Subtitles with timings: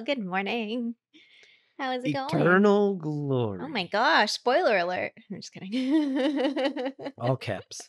[0.00, 0.14] Hello.
[0.14, 0.94] Good morning.
[1.78, 2.28] How is it going?
[2.42, 3.60] Eternal glory.
[3.62, 5.12] Oh my gosh, spoiler alert.
[5.30, 6.92] I'm just kidding.
[7.18, 7.82] All caps.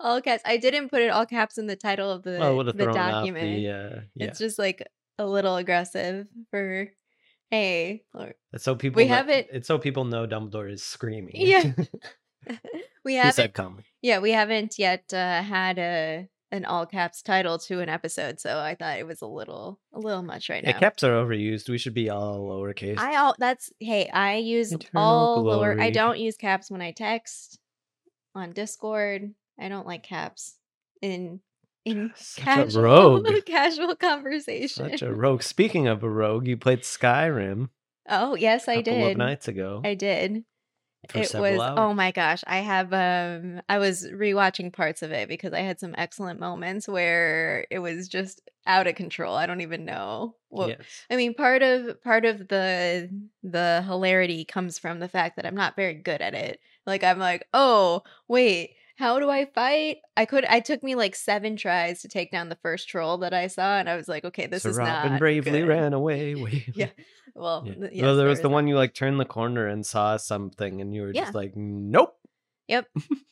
[0.00, 0.42] all caps.
[0.44, 2.94] I didn't put it all caps in the title of the, well, have the thrown
[2.94, 3.56] document.
[3.56, 3.68] the.
[3.68, 4.26] Uh, yeah.
[4.26, 4.82] It's just like
[5.18, 6.88] a little aggressive for
[7.50, 8.02] hey.
[8.14, 8.96] or- It's so people.
[9.02, 11.32] we know- haven't- It's so people know Dumbledore is screaming.
[11.34, 11.72] Yeah.
[13.04, 13.84] we haven't said calmly.
[14.02, 18.58] yeah, we haven't yet uh, had a an all caps title to an episode, so
[18.58, 20.78] I thought it was a little a little much right Yeah, now.
[20.80, 21.68] caps are overused.
[21.68, 22.98] We should be all lowercase.
[22.98, 25.78] I all that's hey, I use Eternal all lower.
[25.80, 27.58] I don't use caps when I text
[28.34, 29.34] on Discord.
[29.60, 30.54] I don't like caps
[31.02, 31.40] in
[31.84, 33.44] in Such casual a rogue.
[33.46, 34.90] casual conversation.
[34.90, 35.42] Such a rogue.
[35.42, 37.68] Speaking of a rogue, you played Skyrim
[38.08, 39.18] oh yes, I did.
[39.18, 39.82] nights ago.
[39.84, 40.44] I did.
[41.14, 42.42] It was several oh my gosh.
[42.46, 46.88] I have um I was rewatching parts of it because I had some excellent moments
[46.88, 49.34] where it was just out of control.
[49.34, 51.06] I don't even know what yes.
[51.10, 53.10] I mean, part of part of the
[53.42, 56.60] the hilarity comes from the fact that I'm not very good at it.
[56.86, 61.14] Like I'm like, "Oh, wait, how do I fight?" I could I took me like
[61.16, 64.24] 7 tries to take down the first troll that I saw and I was like,
[64.24, 66.32] "Okay, this Sir is Robin not bravely good." ran away.
[66.34, 66.66] away.
[66.74, 66.90] Yeah.
[67.34, 67.88] Well, Yeah.
[67.92, 71.02] yes, there was the one you like turned the corner and saw something, and you
[71.02, 71.22] were Yeah.
[71.22, 72.16] just like, "Nope."
[72.68, 72.86] Yep.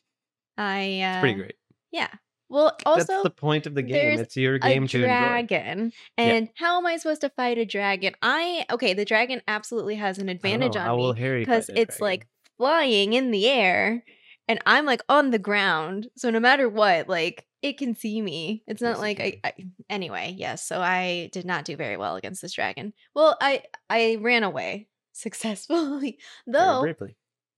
[0.59, 1.55] I uh It's pretty great.
[1.93, 2.09] Yeah.
[2.49, 4.19] Well, also That's the point of the game.
[4.19, 5.07] It's your a game to enjoy.
[5.07, 5.93] dragon.
[6.17, 8.15] And how am I supposed to fight a dragon?
[8.23, 12.05] I okay, the dragon absolutely has an advantage on me because it's dragon?
[12.05, 14.05] like flying in the air
[14.49, 16.09] and I'm like on the ground.
[16.17, 18.63] So no matter what, like it can see me.
[18.67, 19.41] It's not Yes, it like I.
[19.45, 19.53] I
[19.91, 20.67] anyway, yes.
[20.67, 22.93] So I did not do very well against this dragon.
[23.15, 26.19] Well, I I ran away successfully.
[26.47, 27.17] Though bravely.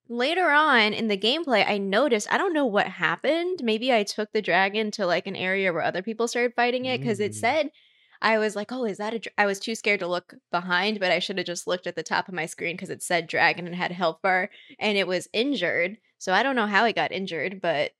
[0.08, 3.60] later on in the gameplay, I noticed I don't know what happened.
[3.62, 7.00] Maybe I took the dragon to like an area where other people started fighting it
[7.00, 7.36] because it Mm.
[7.36, 7.70] said
[8.20, 9.18] I was like, oh, is that a?
[9.20, 9.32] Dra-?
[9.38, 12.02] I was too scared to look behind, but I should have just looked at the
[12.02, 15.28] top of my screen because it said dragon and had health bar, and it was
[15.32, 15.98] injured.
[16.18, 17.92] So I don't know how it got injured, but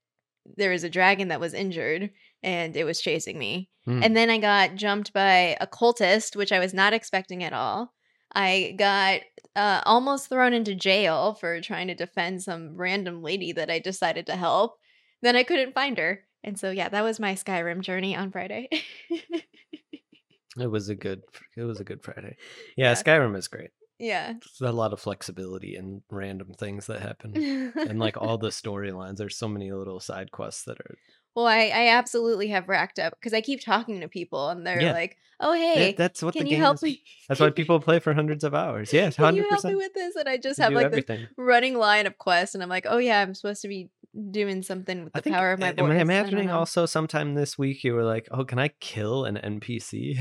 [0.57, 2.11] there was a dragon that was injured
[2.43, 3.69] and it was chasing me.
[3.85, 4.03] Hmm.
[4.03, 7.93] And then I got jumped by a cultist, which I was not expecting at all.
[8.35, 9.21] I got
[9.57, 14.27] uh, almost thrown into jail for trying to defend some random lady that I decided
[14.27, 14.77] to help.
[15.23, 16.21] Then I couldn't find her.
[16.45, 18.69] And so, yeah, that was my Skyrim journey on Friday.
[20.59, 21.23] It was a good.
[21.57, 22.37] It was a good Friday.
[22.77, 22.95] Yeah, Yeah.
[22.95, 23.71] Skyrim is great.
[23.99, 24.33] Yeah.
[24.33, 29.17] There's a lot of flexibility and random things that happen, and like all the storylines.
[29.17, 30.95] There's so many little side quests that are.
[31.35, 34.81] well, I, I absolutely have racked up because I keep talking to people and they're
[34.81, 34.93] Yeah.
[34.93, 36.83] like, oh, hey, That- that's what can the you game help is.
[36.83, 37.03] me?
[37.29, 38.93] That's why people play for hundreds of hours.
[38.93, 40.17] Yes, Can hundred you help me with this?
[40.17, 41.05] And I just have like this
[41.37, 43.91] running line of quests, and I'm like, oh yeah, I'm supposed to be
[44.31, 45.37] doing something with the think.
[45.37, 45.91] power of my voice.
[45.91, 49.37] I I imagining also sometime this week you were like, "Oh, can I kill an
[49.37, 50.19] NPC?"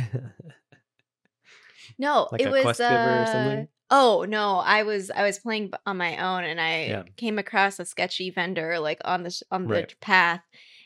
[1.98, 3.66] No, like it was quest giver or uh?
[3.90, 7.04] Oh no, I was I was playing on my own, and I Yeah.
[7.18, 9.96] came across a sketchy vendor like on the on the Right.
[10.02, 10.42] path,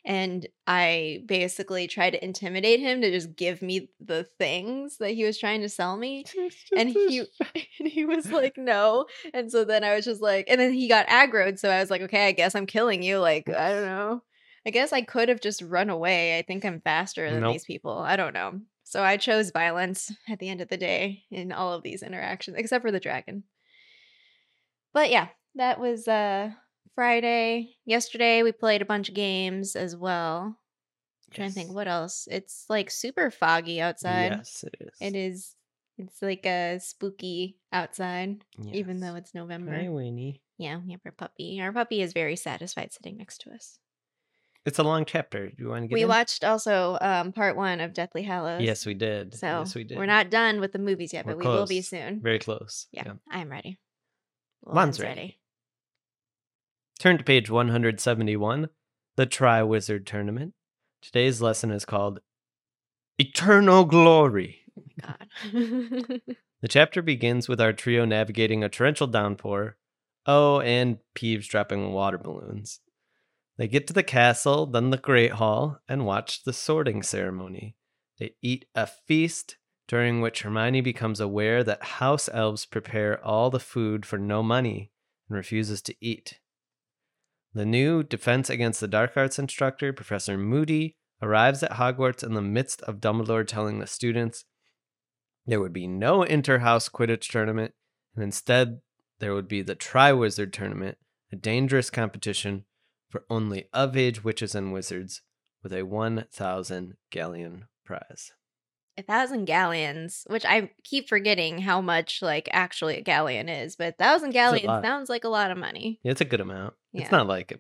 [0.06, 5.24] and I basically tried to intimidate him to just give me the things that he
[5.24, 6.28] was trying to sell me.
[6.76, 7.20] and he
[7.80, 10.88] and he was like no and so then i was just like and then he
[10.88, 13.84] got aggroed so i was like okay i guess i'm killing you like i don't
[13.86, 14.24] know
[14.66, 17.46] i guess i could have just run away i think i'm faster than Nope.
[17.46, 18.62] these people i don't know
[18.92, 22.58] so i chose violence at the end of the day in all of these interactions
[22.58, 23.44] except for the dragon
[24.94, 26.50] but yeah that was uh
[26.96, 30.58] friday yesterday we played a bunch of games as well
[31.34, 34.98] trying to think what else it's like super foggy outside Yes, it is.
[35.00, 35.56] it is.
[35.98, 39.74] It's like a spooky outside, even though it's November.
[39.76, 40.42] Hi, Winnie.
[40.58, 41.62] Yeah, we have our puppy.
[41.62, 43.78] Our puppy is very satisfied sitting next to us.
[44.66, 45.48] It's a long chapter.
[45.48, 46.08] Do you want to get we in?
[46.08, 48.62] watched also um, part one of Deathly Hallows.
[48.62, 49.34] Yes, we did.
[49.34, 49.98] So yes, we did.
[49.98, 52.22] we're not done with the movies yet, We're but we will be soon.
[52.22, 52.88] very close.
[52.92, 53.80] yeah, I'm ready.
[54.66, 55.40] Mine's ready.
[57.00, 58.70] Turn to page 171,
[59.16, 60.54] the Triwizard Tournament.
[61.02, 62.20] Today's lesson is called
[63.18, 64.60] Eternal Glory.
[64.78, 65.08] Oh my
[66.00, 66.22] God.
[66.62, 69.78] The chapter begins with our trio navigating a torrential downpour.
[70.28, 72.82] Oh, and Peeves dropping water balloons.
[73.62, 77.76] They get to the castle, then the Great Hall, and watch the sorting ceremony.
[78.18, 83.60] They eat a feast, during which Hermione becomes aware that house elves prepare all the
[83.60, 84.92] food for no money
[85.30, 86.40] and refuses to eat.
[87.54, 92.42] The new Defense Against the Dark Arts instructor, Professor Moody, arrives at Hogwarts in the
[92.42, 94.44] midst of Dumbledore telling the students
[95.46, 97.76] there would be no inter-house Quidditch tournament,
[98.16, 98.82] and instead
[99.20, 100.98] there would be the Triwizard tournament,
[101.32, 102.66] a dangerous competition
[103.12, 105.22] for only of age witches and wizards
[105.62, 108.32] with a 1,000 galleon prize.
[108.98, 113.98] a thousand galleons, which I keep forgetting how much like actually a galleon is, but
[113.98, 116.00] thousand galleons sounds like a lot of money.
[116.04, 116.74] Yeah, it's a good amount.
[116.94, 117.04] Yeah.
[117.04, 117.60] It's not like an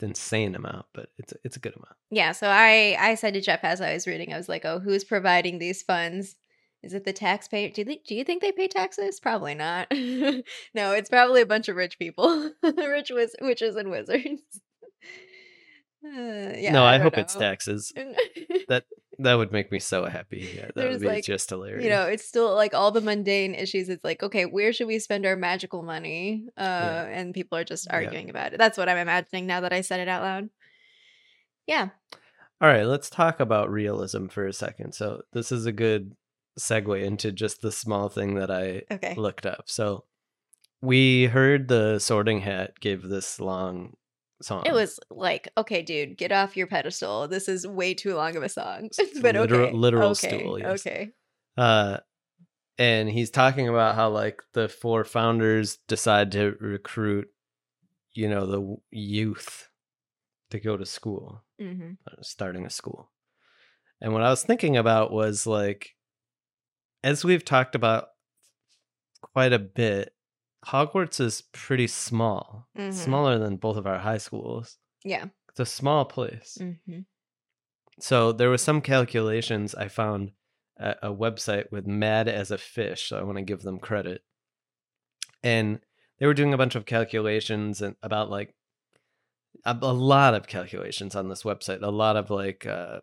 [0.00, 1.96] insane amount, but it's a, it's a good amount.
[2.10, 4.80] Yeah, so I I said to Jeff as I was reading, I was like, "Oh,
[4.80, 6.36] who's providing these funds?
[6.82, 7.70] Is it the taxpayer?
[7.70, 9.20] Do they, do you think they pay taxes?
[9.20, 9.86] Probably not.
[9.92, 14.42] no, it's probably a bunch of rich people, rich wiz- witches and wizards.
[16.04, 17.92] Uh, yeah, no, I, don't hope it's taxes.
[18.68, 18.84] That
[19.18, 20.48] that would make me so happy.
[20.54, 21.84] Yeah, that There's, would be like, just hilarious.
[21.84, 23.88] you know, it's still like all the mundane issues.
[23.88, 26.46] It's like, okay, where should we spend our magical money?
[26.56, 27.02] Uh, Yeah.
[27.04, 27.94] and people are just Yeah.
[27.96, 28.58] arguing about it.
[28.58, 30.50] That's what I'm imagining now that I said it out loud.
[31.66, 31.90] Yeah.
[32.60, 34.92] All right, let's talk about realism for a second.
[34.94, 36.16] So this is a good
[36.58, 39.14] segue into just the small thing that I Okay.
[39.16, 39.64] looked up.
[39.66, 40.04] So
[40.80, 43.94] we heard the Sorting Hat give this long
[44.42, 44.64] song.
[44.66, 47.28] It was like, okay, dude, get off your pedestal.
[47.28, 48.88] This is way too long of a song.
[48.98, 49.72] It's but literal- okay.
[49.76, 50.38] literal okay.
[50.38, 50.80] stool, yes.
[50.80, 51.10] Okay.
[51.56, 51.98] uh
[52.78, 57.28] and he's talking about how like the four founders decide to recruit
[58.14, 59.68] you know the youth
[60.50, 63.10] to go to school hmm uh, starting a school
[64.00, 65.94] and what i was thinking about was like
[67.04, 68.08] as we've talked about
[69.20, 70.12] quite a bit
[70.66, 72.92] hogwarts is pretty small Mhm.
[72.92, 75.26] smaller than both of our high schools Yeah.
[75.50, 77.00] it's a small place hmm
[77.98, 80.32] so there was some calculations I found
[80.78, 83.08] at a website with Mad as a Fish.
[83.10, 84.24] So I want to give them credit.
[85.42, 85.78] And
[86.18, 88.54] they were doing a bunch of calculations and about like
[89.64, 91.82] a, a lot of calculations on this website.
[91.82, 93.00] A lot of like uh,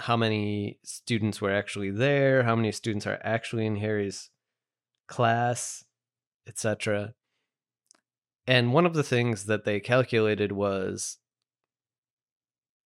[0.00, 4.30] how many students were actually there, how many students are actually in Harry's
[5.06, 5.84] class,
[6.46, 7.14] etc.
[8.46, 11.18] And one of the things that they calculated was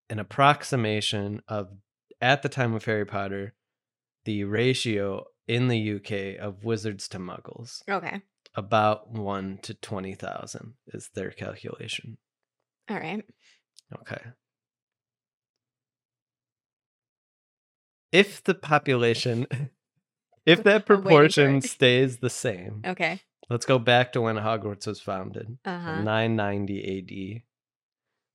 [0.09, 1.69] an approximation of
[2.21, 3.53] at the time of Harry Potter
[4.25, 8.21] the ratio in the UK of wizards to muggles Okay.
[8.55, 12.17] about 1 to 20,000 is their calculation.
[12.89, 13.23] All right.
[14.01, 14.21] Okay.
[18.11, 19.47] If the population
[20.45, 22.81] if that waiting proportion stays the same.
[22.85, 23.21] Okay.
[23.49, 25.57] Let's go back to when Hogwarts was founded.
[25.65, 26.01] Uh huh.
[26.01, 27.41] 990 AD.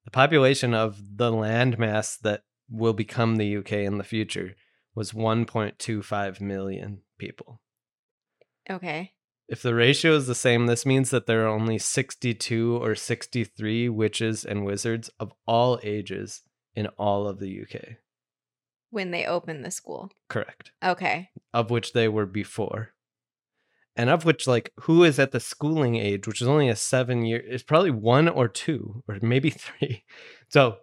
[0.04, 4.54] The population of the landmass that will become the UK in the future
[4.94, 7.60] was 1.25 million people.
[8.68, 9.12] Okay.
[9.48, 13.88] If the ratio is the same, this means that there are only 62 or 63
[13.90, 16.42] witches and wizards of all ages
[16.74, 17.96] in all of the UK.
[18.90, 20.10] When they opened the school.
[20.28, 20.72] Correct.
[20.82, 21.28] Okay.
[21.52, 22.93] Of which they were before.
[23.96, 27.24] And of which, like, who is at the schooling age, which is only a seven
[27.24, 30.04] year, it's probably one or two, or maybe three.
[30.48, 30.78] So,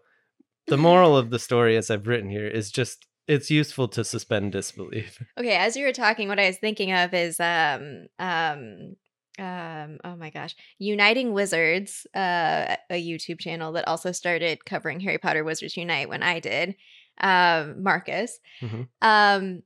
[0.68, 4.52] the moral of the story, as I've written here, is just it's useful to suspend
[4.52, 5.22] disbelief.
[5.40, 8.96] Okay, as you were talking, what I was thinking of is um um
[9.40, 15.18] um oh my gosh, Uniting Wizards, uh a YouTube channel that also started covering Harry
[15.18, 16.76] Potter Wizards Unite when I did.
[17.20, 18.40] Um Marcus.
[18.62, 18.88] Mhm.
[19.02, 19.64] Um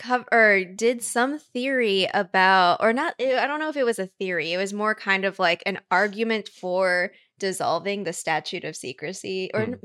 [0.00, 4.52] cover did some theory about or not I don't know if it was a theory.
[4.52, 9.66] It was more kind of like an argument for dissolving the statute of secrecy or
[9.66, 9.78] mm,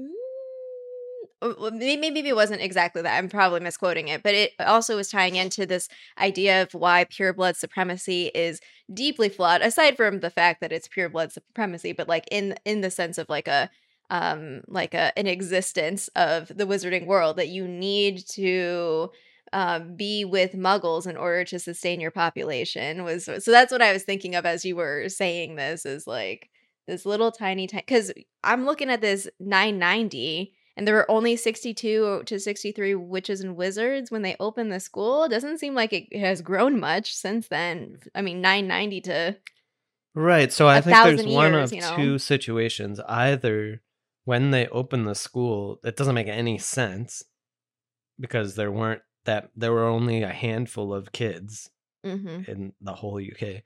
[1.42, 3.18] uh, well, may- maybe it wasn't exactly that.
[3.18, 5.88] I'm probably misquoting it, but it also was tying into this
[6.20, 8.60] idea of why pure blood supremacy is
[8.94, 9.62] deeply flawed.
[9.62, 13.18] Aside from the fact that it's pure blood supremacy, but like in in the sense
[13.18, 13.70] of like a
[14.10, 19.10] um like a an existence of the wizarding world that you need to
[19.56, 23.94] um, be with muggles in order to sustain your population was so that's what I
[23.94, 26.50] was thinking of as you were saying this is like
[26.88, 28.12] this little tiny tiny because
[28.44, 34.12] I'm looking at this 990 and there were only 62 to 63 witches and wizards
[34.12, 35.24] when they opened the school.
[35.24, 38.00] It doesn't seem like it has grown much since then.
[38.14, 39.38] I mean, 990 to
[40.14, 40.52] Right.
[40.52, 41.96] So I think there's thousand one years, of you know?
[41.96, 43.00] two situations.
[43.08, 43.82] Either
[44.26, 47.24] when they opened the school, it doesn't make any sense
[48.20, 51.70] because there weren't that there were only a handful of kids
[52.06, 52.48] Mhm.
[52.48, 53.64] in the whole UK,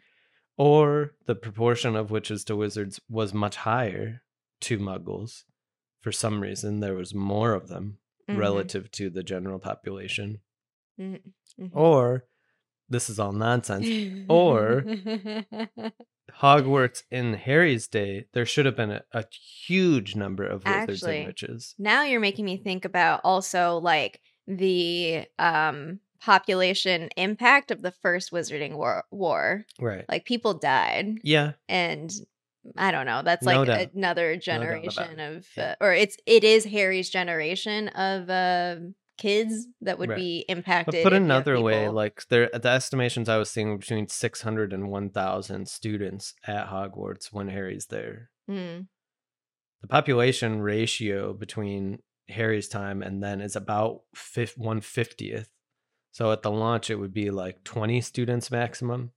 [0.58, 4.22] or the proportion of witches to wizards was much higher
[4.62, 5.44] to muggles.
[6.02, 8.00] For some reason, there was more of them
[8.30, 8.38] Mhm.
[8.38, 10.40] relative to the general population.
[11.00, 11.22] Mhm.
[11.60, 11.70] Mhm.
[11.76, 12.26] Or
[12.88, 13.88] this is all nonsense.
[14.30, 14.84] or-
[16.42, 19.26] Hogwarts in Harry's day, there should have been a, a
[19.66, 21.76] huge number of wizards Actually, and witches.
[21.80, 28.32] now you're making me think about also like the um population impact of the first
[28.34, 29.66] wizarding war, war.
[29.80, 30.04] Right.
[30.10, 31.54] like people died Yeah.
[31.70, 32.12] and
[32.78, 33.94] i don't know that's No like doubt.
[33.94, 35.38] another generation it.
[35.38, 35.76] of Yeah.
[35.80, 38.76] uh, or it's it is harry's generation of uh
[39.18, 40.18] kids that would Right.
[40.18, 41.04] be But impacted.
[41.04, 44.72] put you have another way, like there, the estimations I was seeing were between 600
[44.74, 48.30] and 1,000 students at Hogwarts when Harry's there.
[48.50, 48.88] Mm,
[49.82, 55.48] The population ratio between Harry's time and then it's about fif- 150th.
[56.12, 59.12] So at the launch, it would be like 20 students maximum.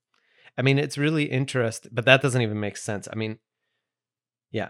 [0.58, 3.08] I mean, it's really interesting, but that doesn't even make sense.
[3.10, 3.38] I mean,
[4.50, 4.68] yeah,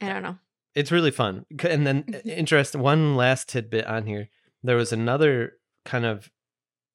[0.00, 0.38] I don't know.
[0.74, 1.44] it's really fun.
[1.68, 4.28] And then uh, interest one last tidbit on here.
[4.62, 6.30] There was another kind of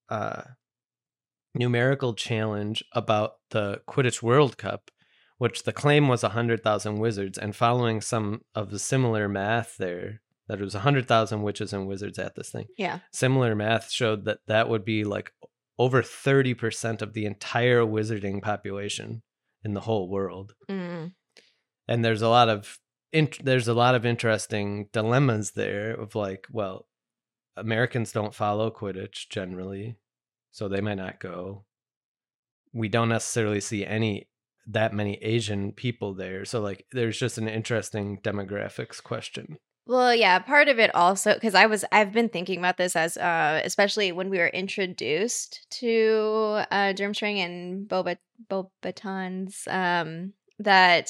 [0.10, 0.41] uh
[1.53, 4.91] numerical challenge about the Quidditch World Cup,
[5.38, 10.60] which the claim was 100,000 wizards and following some of the similar math there that
[10.60, 12.65] it was 100,000 witches and wizards at this thing.
[12.77, 13.00] Yeah.
[13.13, 15.32] Similar math showed that that would be like
[15.77, 19.22] over 30% of the entire wizarding population
[19.63, 21.13] in the whole world Mm,
[21.88, 22.79] and there's a lot of
[23.12, 26.88] int- there's a lot of interesting dilemmas there of like well
[27.58, 29.98] americans don't follow quidditch generally
[30.51, 31.65] so they might not go
[32.72, 34.29] we don't necessarily see any
[34.65, 40.38] that many asian people there so like there's just an interesting demographics question Well, yeah,
[40.40, 44.12] part of it also because I was I've been thinking about this as uh especially
[44.12, 48.18] when we were introduced to uh Durmstrang and Boba
[48.50, 51.10] Beauxbatons um that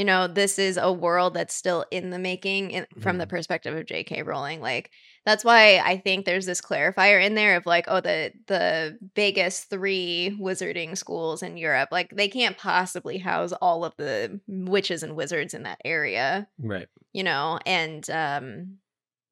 [0.00, 3.28] you know this is a world that's still in the making in, from the Mhm.
[3.28, 4.22] perspective of J.K.
[4.22, 4.90] Rowling like
[5.26, 9.68] that's why I think there's this clarifier in there of like oh the the biggest
[9.68, 15.14] three wizarding schools in Europe like they can't possibly house all of the witches and
[15.16, 18.78] wizards in that area right you know and um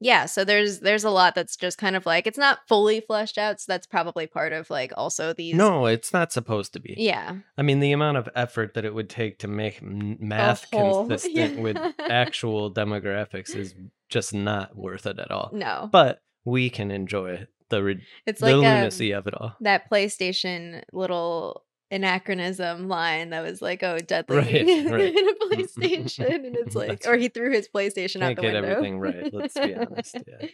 [0.00, 3.38] yeah so there's there's a lot that's just kind of like it's not fully fleshed
[3.38, 6.94] out so that's probably part of like also these no it's not supposed to be
[6.98, 10.66] yeah i mean the amount of effort that it would take to make m- math
[10.72, 11.60] whole- consistent yeah.
[11.60, 13.74] with actual demographics is
[14.08, 18.46] just not worth it at all no but we can enjoy the ri- it's the
[18.46, 19.54] like um, lunacy of it all.
[19.60, 24.52] that playstation little anachronism line that was like oh deadly Right,
[24.90, 25.14] right.
[25.16, 28.70] in a playstation and it's like or he threw his playstation out the get window
[28.70, 29.32] everything right.
[29.32, 30.16] Let's be honest.
[30.26, 30.48] Yeah.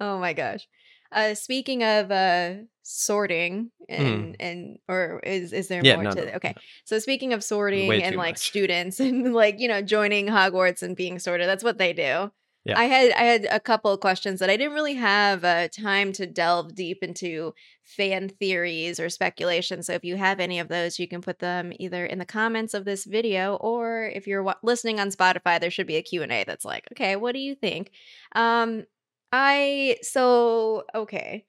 [0.00, 0.66] Oh my gosh.
[1.12, 5.86] Uh speaking of uh sorting and and or is is there Hmm.
[5.86, 6.54] Yeah, more no, to no, okay.
[6.84, 8.38] So speaking of sorting Way and like much.
[8.38, 12.32] students and like, you know, joining Hogwarts and being sorted, that's what they do.
[12.64, 12.78] Yeah.
[12.78, 16.12] I had I had a couple of questions that I didn't really have uh, time
[16.14, 17.54] to delve deep into
[17.84, 19.82] fan theories or speculation.
[19.82, 22.72] So if you have any of those, you can put them either in the comments
[22.72, 26.44] of this video or if you're wa- listening on Spotify, there should be a Q&A
[26.44, 27.90] that's like, "Okay, what do you think?"
[28.34, 28.84] Um
[29.32, 31.44] I so okay.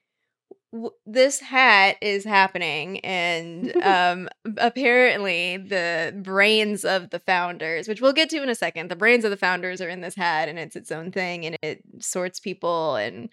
[0.74, 4.28] W- this hat is happening and um
[4.58, 9.24] apparently the brains of the founders which we'll get to in a second the brains
[9.24, 12.40] of the founders are in this hat and it's its own thing and it sorts
[12.40, 13.28] people and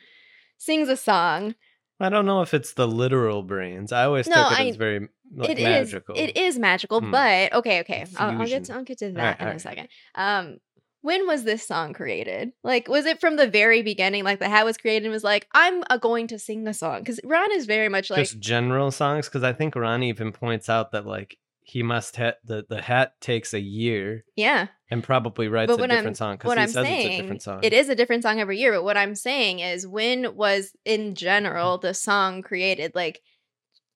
[0.58, 1.56] sings a song
[2.00, 3.92] I don't know if it's the literal brains.
[3.92, 5.64] I always No, took it I- as very like, It is.
[5.94, 6.16] magical.
[6.18, 7.12] It is magical, Hmm.
[7.12, 8.06] but okay, okay.
[8.18, 9.88] I'll, I'll get to, I'll get to that Alright, in a second.
[10.16, 10.58] Um,
[11.02, 12.54] when was this song created?
[12.64, 14.24] Like, was it from the very beginning?
[14.24, 17.00] Like, the hat was created and was like, "I'm uh, going to sing a song,"
[17.00, 20.70] because Ron is very much like, Just general songs, because I think Ron even points
[20.70, 24.68] out that like he must have the the hat takes a year yeah.
[24.90, 27.02] and probably writes a what I'm- different song because What he I'm says it's a
[27.02, 27.60] saying, different song.
[27.64, 28.74] it is a different song every year.
[28.74, 32.94] But what I'm saying is, when was in general the song created?
[32.96, 33.22] Like,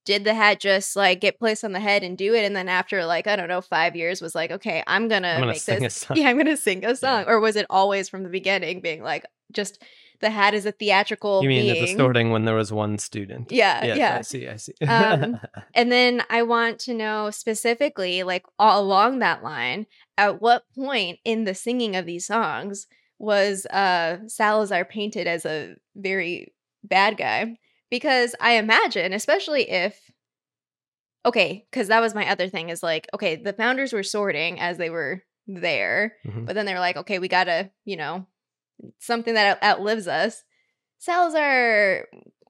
[0.06, 2.70] did the hat just like get placed on the head and do it, and then
[2.70, 5.62] after like I don't know five years was like, okay, I'm gonna, I'm gonna make
[5.62, 6.04] sing this.
[6.04, 6.18] a song.
[6.22, 7.26] Yeah, I'm gonna sing a song.
[7.28, 9.82] Or was it always from the beginning being like just
[10.22, 11.72] the hat is a theatrical You mean being?
[11.84, 13.52] at the sorting when there was one student?
[13.52, 14.18] Yeah, Yes, yeah.
[14.18, 14.48] I see.
[14.48, 14.74] I see.
[14.88, 15.40] Um,
[15.76, 21.20] And then I want to know specifically, like all along that line, at what point
[21.26, 22.88] in the singing of these songs
[23.20, 27.58] was uh Salazar painted as a very bad guy?
[27.90, 30.00] Because I imagine, especially if
[31.26, 34.78] okay, because that was my other thing is like, okay, the founders were sorting as
[34.78, 36.46] they were there, Mhm.
[36.46, 38.28] but then they were like, okay, we gotta, you know,
[39.00, 40.44] something that outlives us.
[41.00, 42.08] Salazar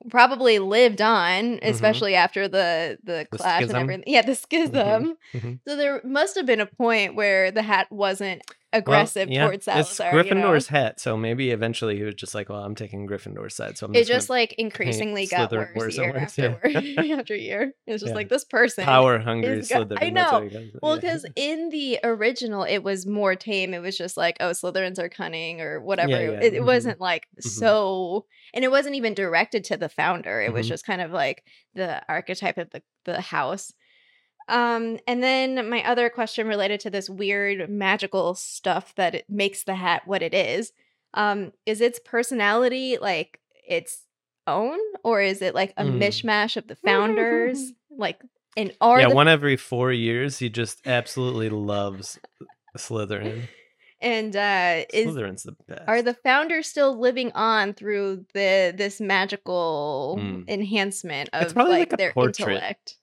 [0.10, 3.22] probably lived on, especially after the the Mm-hmm.
[3.32, 4.04] The clash and everything.
[4.08, 5.18] Yeah, the schism.
[5.34, 5.60] mhm.
[5.68, 8.42] So there must have been a point where the hat wasn't
[8.78, 10.20] aggressive Well, yeah, towards Salazar.
[10.20, 10.42] It's you know?
[10.48, 13.86] Gryffindor's hat, so maybe eventually he was just like, "Well, I'm taking Gryffindor's side." So
[13.88, 16.80] I'm It just, just like increasingly got Slytherin worse year worse, after yeah.
[17.04, 17.74] year after year.
[17.88, 18.16] It's just Yeah.
[18.16, 19.98] like this person power hungry Slytherin.
[20.04, 20.50] I know.
[20.82, 23.74] Well, because in the original, it was more tame.
[23.74, 26.12] It was just like, oh, Slytherins are cunning or whatever.
[26.12, 26.66] it, it mhm.
[26.66, 27.50] wasn't like Mhm.
[27.50, 30.42] so, and it wasn't even directed to the founder.
[30.42, 30.70] It was Mhm.
[30.70, 33.72] just kind of like the archetype of the the house.
[34.48, 39.64] Um, and then my other question related to this weird magical stuff that it makes
[39.64, 40.72] the hat what it is.
[41.14, 44.04] Um, is its personality like it's
[44.48, 46.00] own, or is it like a Mm.
[46.00, 47.72] mishmash of the founders?
[47.90, 48.22] like,
[48.56, 52.20] and are yeah, the one every four years, he just absolutely loves
[52.78, 53.48] Slytherin.
[54.02, 55.84] and uh is Slytherin's the best.
[55.88, 60.48] are the founders still living on through the this magical Mm.
[60.50, 62.56] enhancement It's of probably like, like a their portrait.
[62.56, 62.98] intellect?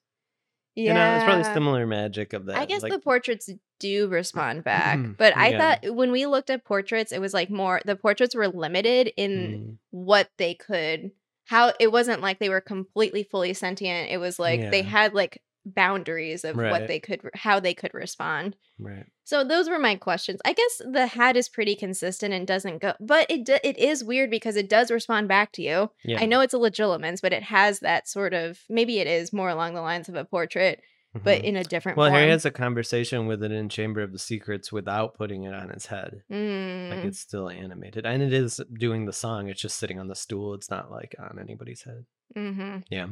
[0.75, 2.57] You know, it's probably similar magic of that.
[2.57, 5.17] I guess like, the portraits do respond back, Mhm.
[5.17, 5.59] but I Yeah.
[5.59, 9.31] thought when we looked at portraits, it was like more the portraits were limited in
[9.31, 11.11] mm, what they could,
[11.47, 14.11] how it wasn't like they were completely fully sentient.
[14.11, 16.71] It was like they had like boundaries of Right.
[16.71, 18.57] what they could, how they could respond.
[18.79, 19.05] right.
[19.25, 20.41] So those were my questions.
[20.45, 24.31] I guess the hat is pretty consistent and doesn't go, but it it is weird
[24.31, 25.91] because it does respond back to you.
[26.05, 26.21] Yeah.
[26.21, 29.49] I know it's a legilimens, but it has that sort of maybe it is more
[29.49, 30.81] along the lines of a portrait,
[31.15, 31.45] but Mhm.
[31.45, 32.19] in a different well, form.
[32.19, 35.71] Harry has a conversation with it in Chamber of the Secrets without putting it on
[35.71, 36.23] his head.
[36.29, 39.49] Like Mm, it's still animated, and it is doing the song.
[39.49, 40.55] It's just sitting on the stool.
[40.55, 42.05] It's not like on anybody's head.
[42.35, 43.07] hmm Yeah.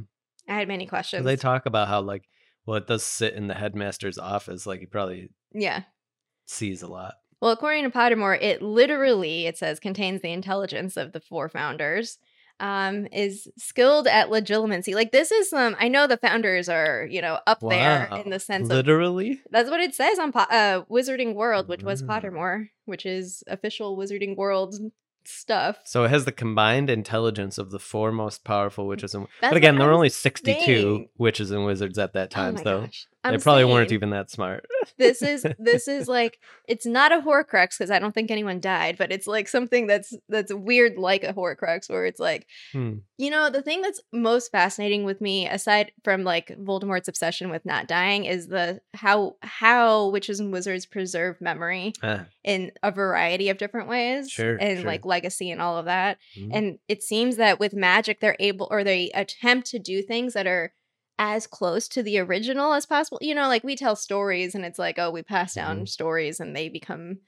[0.48, 1.24] I had many questions.
[1.24, 2.24] They talk about how like
[2.70, 4.64] well, it does sit in the headmaster's office.
[4.64, 5.82] Like he probably yeah.
[6.46, 7.14] sees a lot.
[7.42, 12.18] Well, according to Pottermore, it literally it says contains the intelligence of the four founders.
[12.60, 14.94] Um, is skilled at legilimency.
[14.94, 15.74] Like this is some.
[15.80, 19.40] I know the founders are you know up there in the sense of Literally.
[19.50, 22.20] That's what it says on po- uh, Wizarding World, which was Wow.
[22.20, 24.76] Pottermore, which is official Wizarding World
[25.30, 25.78] stuff.
[25.84, 29.14] So it has the combined intelligence of the four most powerful witches.
[29.14, 31.08] And That's but again, there were only sixty-two saying.
[31.18, 32.80] witches and wizards at that oh time, oh though.
[32.82, 33.06] gosh.
[33.22, 34.66] They I'm probably weren't even that smart.
[34.96, 38.96] This is this is like it's not a Horcrux because I don't think anyone died,
[38.98, 42.98] but it's like something that's that's weird like a Horcrux where it's like Hmm.
[43.18, 47.64] you know the thing that's most fascinating with me aside from like Voldemort's obsession with
[47.64, 53.48] not dying is the how how witches and wizards preserve memory Ah, in a variety
[53.50, 54.86] of different ways Sure, and sure.
[54.86, 56.18] like legacy and all of that.
[56.38, 56.50] mhm.
[56.52, 60.46] And it seems that with magic, they're able or they attempt to do things that
[60.46, 60.72] are
[61.22, 63.18] as close to the original as possible.
[63.20, 65.88] You know, like we tell stories and it's like, oh, we pass down Mhm.
[65.88, 67.18] stories and they become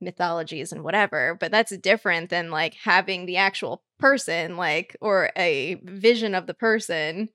[0.00, 1.36] mythologies and whatever.
[1.38, 6.54] But that's different than like having the actual person, like, or a vision of the
[6.54, 7.28] person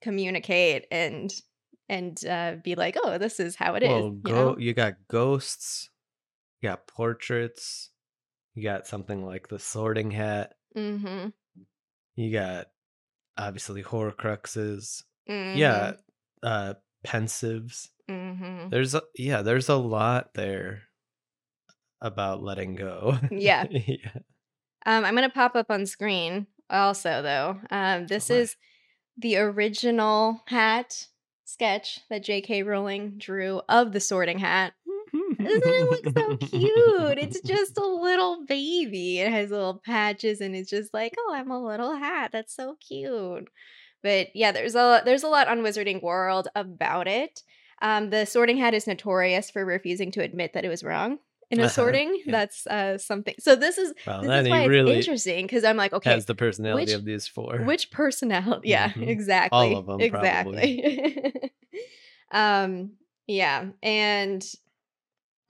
[0.00, 1.30] communicate and
[1.90, 3.88] and uh, be like, oh, this is how it is.
[3.90, 4.32] well, you go.
[4.52, 4.58] know?
[4.58, 5.90] You got ghosts.
[6.62, 7.90] You got portraits.
[8.54, 10.54] You got something like the Sorting Hat.
[10.74, 11.28] Mm-hmm.
[12.16, 12.68] You got
[13.36, 15.02] obviously Horcruxes.
[15.28, 15.58] Mm-hmm.
[15.58, 15.92] Yeah,
[16.42, 16.74] uh,
[17.06, 17.88] Pensieves.
[18.10, 18.68] Mm-hmm.
[18.70, 19.42] There's a yeah.
[19.42, 20.82] There's a lot there
[22.00, 23.18] about letting go.
[23.30, 23.64] Yeah.
[23.70, 24.12] yeah.
[24.86, 27.58] Um, I'm gonna pop up on screen also though.
[27.70, 28.36] Um, this Why?
[28.36, 28.56] is
[29.16, 31.06] the original hat
[31.44, 32.62] sketch that J.K.
[32.62, 34.74] Rowling drew of the Sorting Hat.
[35.12, 37.18] Doesn't it look so cute?
[37.18, 39.20] It's just a little baby.
[39.20, 42.30] It has little patches, and it's just like, oh, I'm a little hat.
[42.32, 43.48] That's so cute.
[44.04, 47.42] But yeah, there's a there's a lot on Wizarding World about it.
[47.82, 51.18] Um, the Sorting Hat is notorious for refusing to admit that it was wrong
[51.50, 52.14] in a Uh-huh, sorting.
[52.24, 52.32] yeah.
[52.32, 53.34] That's uh, something.
[53.40, 56.26] So this is Well, this is why it's really interesting because I'm like, okay, has
[56.26, 57.58] the personality which- of these four.
[57.64, 58.68] which personality?
[58.68, 59.08] Yeah, Mhm.
[59.08, 59.58] exactly.
[59.58, 61.50] All of 'em, exactly.
[62.30, 62.92] um,
[63.26, 64.44] yeah, and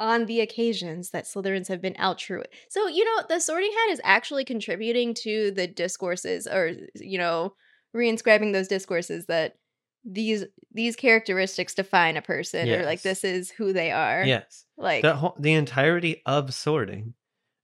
[0.01, 2.53] on the occasions that Slytherins have been altruistic.
[2.69, 7.55] So, you know, the sorting hat is actually contributing to the discourses or, you know,
[7.94, 9.57] reinscribing those discourses that
[10.04, 14.24] these these characteristics define a person or like this is who they are.
[14.24, 17.14] yes, Like the whole, the entirety of sorting.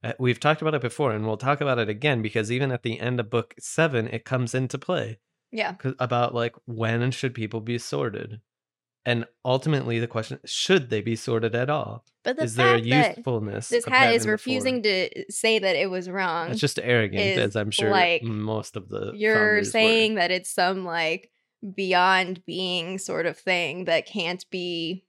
[0.02, 2.82] uh, We've talked about it before, and we'll talk about it again because even at
[2.82, 5.18] the end of book seven, it comes into play.
[5.52, 5.74] Yeah.
[5.98, 8.40] about like when should people be sorted
[9.06, 12.80] and ultimately the question should they be sorted at all But the is there a
[12.80, 16.50] usefulness this hat is refusing to say that it was wrong.
[16.50, 19.70] it's just arrogant as i'm sure like, most of the you're founders were.
[19.70, 21.30] saying that it's some like
[21.74, 25.04] beyond being sort of thing that can't be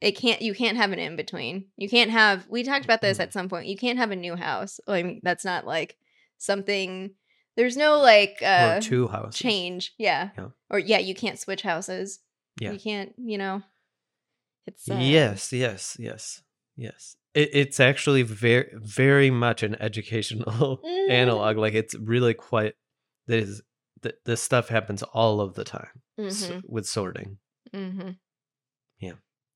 [0.00, 3.18] it can't you can't have an in between you can't have we talked about this
[3.18, 3.22] Mhm.
[3.22, 5.96] at some point you can't have a new house i mean that's not like
[6.38, 7.10] something
[7.56, 10.30] there's no like uh or two houses change yeah.
[10.38, 10.46] Yeah.
[10.70, 12.20] or yeah you can't switch houses
[12.60, 12.72] Yeah.
[12.72, 13.62] you can't you know
[14.66, 16.42] it's uh, yes yes yes
[16.76, 21.10] yes it, it's actually very very much an educational Mm.
[21.10, 22.74] analog like it's really quite
[23.26, 23.62] this
[24.02, 27.38] th- this stuff happens all of the time mhm, with sorting
[27.74, 28.16] mhm.
[29.00, 29.14] Yeah.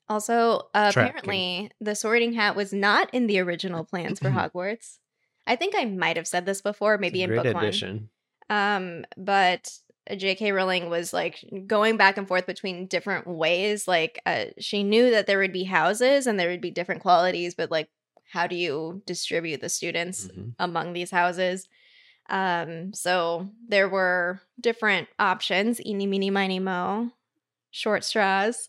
[0.09, 4.99] Also, uh, apparently, the Sorting Hat was not in the original plans for Hogwarts.
[5.47, 8.11] I think I might have said this before, maybe in great book addition
[8.49, 8.59] one.
[8.77, 9.71] Um, but
[10.17, 10.53] J.K.
[10.53, 13.89] Rowling was like going back and forth between different ways.
[13.89, 17.55] Like, uh, she knew that there would be houses and there would be different qualities,
[17.55, 17.89] but like,
[18.33, 20.55] how do you distribute the students Mhm.
[20.59, 21.69] among these houses?
[22.29, 27.11] Um, so there were different options: eeny, meeny, miny, mo,
[27.71, 28.69] short straws,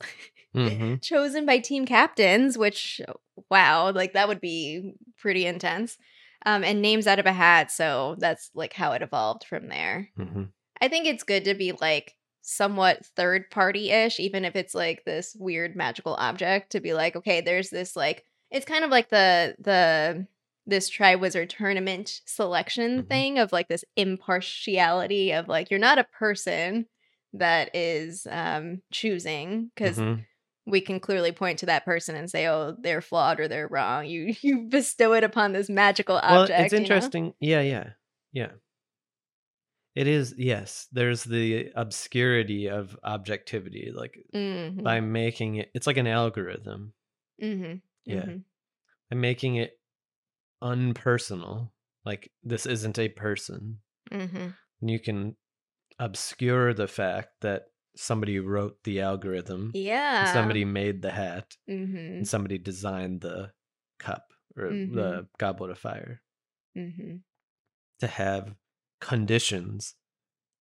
[0.53, 2.57] hmm chosen by team captains.
[2.57, 3.01] Which,
[3.49, 5.97] wow, like that would be pretty intense.
[6.45, 7.71] Um, and names out of a hat.
[7.71, 10.09] So that's like how it evolved from there.
[10.15, 10.43] hmm
[10.81, 15.03] I think it's good to be like somewhat third party ish, even if it's like
[15.05, 16.71] this weird magical object.
[16.71, 20.27] To be like, okay, there's this like it's kind of like the the
[20.67, 23.07] this Triwizard tournament selection Mhm.
[23.07, 26.87] thing of like this impartiality of like you're not a person
[27.33, 30.15] that is um choosing because hmm
[30.67, 34.05] we can clearly point to that person and say oh they're flawed or they're wrong
[34.07, 36.85] you you bestow it upon this magical object Well, it's you know?
[36.85, 37.33] interesting.
[37.39, 37.89] Yeah, yeah,
[38.31, 38.51] yeah.
[39.95, 40.35] It is.
[40.37, 44.83] Yes, there's the obscurity of objectivity, like Mhm.
[44.83, 45.71] by making it.
[45.73, 46.93] It's like an algorithm.
[47.41, 47.75] Mm-hmm.
[48.03, 48.25] Yeah.
[48.25, 48.43] Mhm.
[49.09, 49.79] By making it
[50.61, 51.71] unpersonal,
[52.05, 53.81] like this isn't a person.
[54.11, 54.53] Mhm.
[54.81, 55.37] And you can
[55.99, 57.63] obscure the fact that
[57.95, 60.33] somebody wrote the algorithm, Yeah.
[60.33, 63.53] somebody made the hat, and somebody designed the
[63.99, 66.21] cup or the goblet of fire.
[66.75, 68.55] To have
[69.01, 69.95] conditions.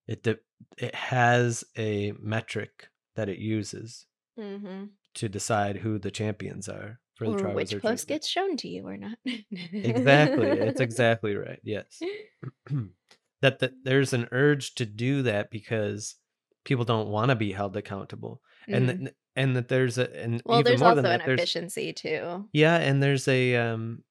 [0.07, 0.39] It de-
[0.79, 4.07] it has a metric that it uses
[4.39, 4.91] Mhm.
[5.15, 8.07] to decide who the champions are for the which post Tournament.
[8.09, 9.17] gets shown to you or not.
[9.25, 10.49] exactly.
[10.51, 11.61] It's exactly right.
[11.63, 12.01] Yes.
[13.43, 16.17] that, that there's an urge to do that because
[16.65, 19.05] people don't want to be held accountable, and Mm.
[19.05, 21.41] that, and that there's a and well, even there's more also than an that, there's
[21.41, 22.49] efficiency too.
[22.53, 24.03] Yeah, and there's a um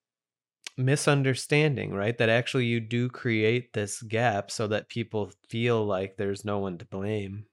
[0.78, 2.18] misunderstanding, right?
[2.18, 6.78] That actually you do create this gap so that people feel like there's no one
[6.80, 7.46] to blame.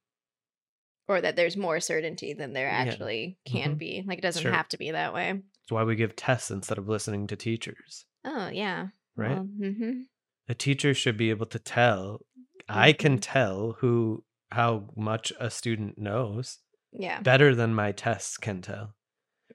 [1.08, 2.76] Or that there's more certainty than there Yeah.
[2.78, 3.78] actually can Mhm.
[3.78, 4.04] be.
[4.06, 4.52] Like it doesn't Sure.
[4.52, 5.42] have to be that way.
[5.62, 8.88] It's why we give tests instead of listening to teachers, Oh yeah.
[9.16, 9.36] right?
[9.38, 10.02] hmm
[10.48, 12.20] A teacher should be able to tell.
[12.68, 13.22] I can Mhm.
[13.22, 16.58] tell who how much a student knows
[16.92, 17.20] Yeah.
[17.20, 18.94] better than my tests can tell.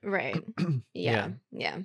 [0.02, 0.36] Right.
[0.94, 1.28] Yeah.
[1.28, 1.30] Yeah.
[1.50, 1.82] Yeah.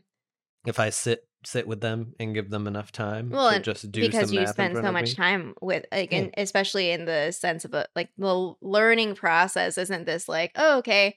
[0.65, 4.01] If I sit sit with them and give them enough time Well, to just do
[4.01, 5.13] because you spend so much me.
[5.15, 6.19] time with like Yeah.
[6.19, 10.77] and especially in the sense of a like the learning process isn't this like oh
[10.80, 11.15] okay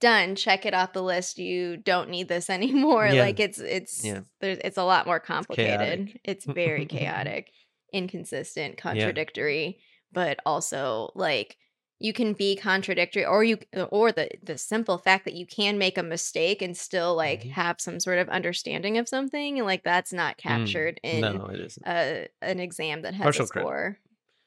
[0.00, 3.22] done check it off the list you don't need this anymore Yeah.
[3.22, 4.20] like it's it's Yeah.
[4.40, 6.20] there's it's a lot more complicated chaotic.
[6.24, 7.50] it's very chaotic
[7.92, 9.80] inconsistent contradictory
[10.12, 11.56] but also like
[12.00, 13.58] you can be contradictory or you
[13.90, 17.52] or the the simple fact that you can make a mistake and still like Mhm.
[17.52, 21.46] have some sort of understanding of something and like that's not Mm, captured in no,
[21.46, 21.86] it isn't.
[21.86, 23.70] a an exam that has Partial a credit.
[23.70, 23.98] score.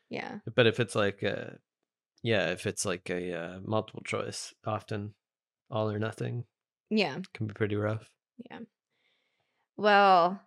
[0.10, 0.40] Yeah.
[0.54, 1.60] But if it's like a,
[2.24, 5.16] yeah, if it's like a uh, multiple choice, often
[5.72, 6.48] all or nothing
[6.90, 7.22] Yeah.
[7.34, 8.16] can be pretty rough.
[8.50, 8.60] Yeah
[9.78, 10.42] well,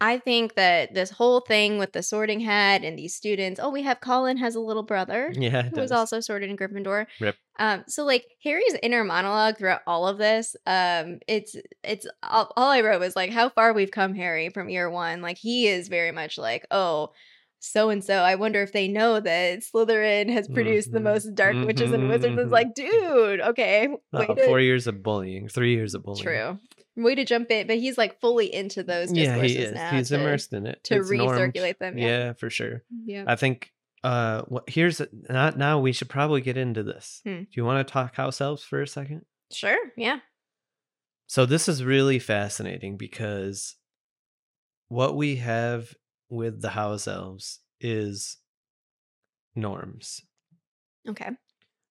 [0.00, 3.82] I think that this whole thing with the sorting hat and these students, oh, we
[3.82, 7.06] have Colin has a little brother Yeah, who was also sorted in Gryffindor.
[7.20, 7.36] Rip.
[7.58, 12.70] Um, so like Harry's inner monologue throughout all of this, um, it's it's all, all
[12.70, 15.22] I wrote was like how far we've come, Harry, from year one.
[15.22, 17.12] Like he is very much like, oh,
[17.58, 18.16] so and so.
[18.18, 21.04] I wonder if they know that Slytherin has produced the Mhm.
[21.04, 22.36] most dark witches and wizards.
[22.38, 22.52] It's Mhm.
[22.52, 26.22] like, dude, okay, Oh, four years of bullying, three years of bullying.
[26.22, 26.58] true.
[26.96, 29.72] Way to jump in, but he's like fully into those Yeah, he is.
[29.74, 29.90] now.
[29.92, 31.54] He's to- immersed in it to It's normed.
[31.54, 32.06] recirculate them, Yeah.
[32.06, 32.32] yeah.
[32.32, 32.82] for sure.
[33.04, 33.24] Yeah.
[33.26, 33.72] I think.
[34.04, 35.80] Uh, what here's not now.
[35.80, 37.20] We should probably get into this.
[37.24, 37.40] Hmm.
[37.40, 39.22] Do you want to talk house elves for a second?
[39.52, 39.76] Sure.
[39.96, 40.20] Yeah.
[41.26, 43.74] So this is really fascinating because
[44.88, 45.94] what we have
[46.30, 48.36] with the house elves is
[49.56, 50.20] norms.
[51.08, 51.30] Okay.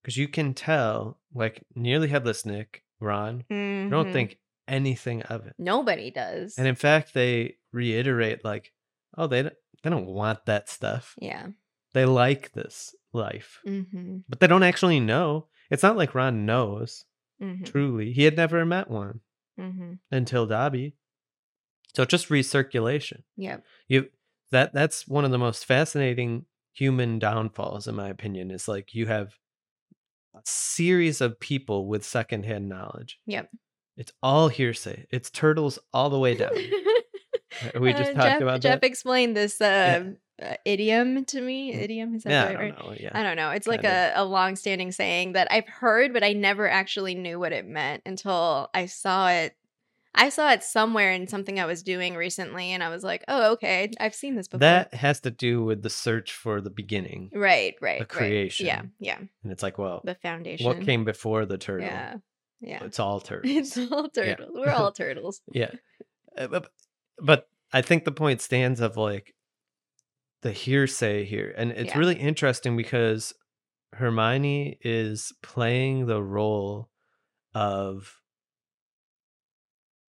[0.01, 3.53] Because you can tell, like nearly headless Nick, Ron, I
[3.89, 4.13] don't Mhm.
[4.13, 5.53] think anything of it.
[5.57, 6.55] nobody does.
[6.57, 8.71] And in fact, they reiterate like,
[9.17, 11.15] oh, they don't, they don't want that stuff.
[11.19, 11.47] yeah.
[11.93, 14.17] They like this life, Mm-hmm.
[14.27, 15.47] but they don't actually know.
[15.71, 17.05] It's not like Ron knows
[17.41, 17.63] Mm-hmm.
[17.65, 18.11] truly.
[18.13, 19.21] He had never met one
[19.59, 19.93] Mm-hmm.
[20.11, 20.95] until Dobby.
[21.95, 23.23] So it's just recirculation.
[23.37, 24.09] Yeah, you
[24.51, 29.05] that that's one of the most fascinating human downfalls in my opinion is like you
[29.07, 29.35] have
[30.35, 33.49] a series of people with secondhand knowledge Yep.
[33.97, 36.51] It's all hearsay it's turtles all the way down
[37.79, 40.03] we just Uh, talked Jeff, about Jeff that explained this uh,
[40.41, 41.71] uh, idiom to me.
[41.73, 42.75] Idiom is that yeah the i right word?
[42.77, 43.51] don't know yeah I don't know.
[43.51, 47.39] It's like a, a long standing saying that I've heard, but I never actually knew
[47.39, 49.55] what it meant until I saw it.
[50.13, 53.53] I saw it somewhere in something I was doing recently, and I was like, oh,
[53.53, 54.59] okay, I've seen this before.
[54.59, 57.99] that has to do with the search for the beginning right, right.
[57.99, 58.65] The creation.
[58.65, 59.17] Yeah, yeah.
[59.43, 60.65] and it's like well The foundation.
[60.65, 62.15] what came before the turtle Yeah,
[62.65, 62.83] yeah.
[62.83, 64.51] it's all turtles It's all turtles.
[64.53, 65.41] We're all turtles.
[65.51, 65.71] yeah
[66.49, 66.67] but,
[67.19, 69.33] but i think the point stands of like
[70.41, 71.53] the hearsay here.
[71.57, 71.97] And it's Yeah.
[71.97, 73.33] really interesting because
[73.93, 76.89] Hermione is playing the role
[77.55, 78.21] of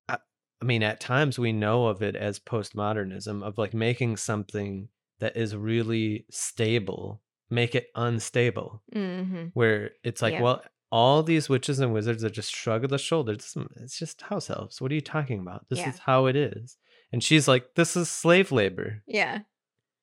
[0.09, 0.19] I,
[0.61, 4.89] I mean at times we know of it as postmodernism of like making something
[5.21, 9.47] that is really stable make it unstable Mm-hmm.
[9.55, 10.43] where it's like Yeah.
[10.43, 14.23] well all these witches and wizards are just shrug of the shoulders "Mm, it's just
[14.23, 15.91] house elves what are you talking about this Yeah.
[15.91, 16.77] is how it is
[17.13, 19.41] and she's like this is slave labor Yeah.